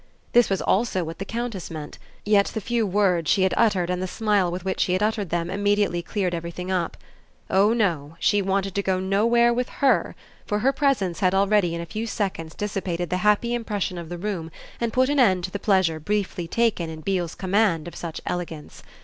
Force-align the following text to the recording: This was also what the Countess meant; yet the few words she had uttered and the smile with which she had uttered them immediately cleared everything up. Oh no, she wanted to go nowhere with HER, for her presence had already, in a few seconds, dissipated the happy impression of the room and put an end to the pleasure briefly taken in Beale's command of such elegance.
This 0.33 0.49
was 0.49 0.63
also 0.63 1.03
what 1.03 1.19
the 1.19 1.25
Countess 1.25 1.69
meant; 1.69 1.99
yet 2.25 2.47
the 2.47 2.59
few 2.59 2.87
words 2.87 3.29
she 3.29 3.43
had 3.43 3.53
uttered 3.55 3.91
and 3.91 4.01
the 4.01 4.07
smile 4.07 4.49
with 4.49 4.65
which 4.65 4.79
she 4.79 4.93
had 4.93 5.03
uttered 5.03 5.29
them 5.29 5.51
immediately 5.51 6.01
cleared 6.01 6.33
everything 6.33 6.71
up. 6.71 6.97
Oh 7.51 7.71
no, 7.71 8.15
she 8.19 8.41
wanted 8.41 8.73
to 8.73 8.81
go 8.81 8.99
nowhere 8.99 9.53
with 9.53 9.69
HER, 9.69 10.15
for 10.43 10.57
her 10.57 10.73
presence 10.73 11.19
had 11.19 11.35
already, 11.35 11.75
in 11.75 11.81
a 11.81 11.85
few 11.85 12.07
seconds, 12.07 12.55
dissipated 12.55 13.11
the 13.11 13.17
happy 13.17 13.53
impression 13.53 13.99
of 13.99 14.09
the 14.09 14.17
room 14.17 14.49
and 14.79 14.91
put 14.91 15.07
an 15.07 15.19
end 15.19 15.43
to 15.43 15.51
the 15.51 15.59
pleasure 15.59 15.99
briefly 15.99 16.47
taken 16.47 16.89
in 16.89 17.01
Beale's 17.01 17.35
command 17.35 17.87
of 17.87 17.95
such 17.95 18.21
elegance. 18.25 18.81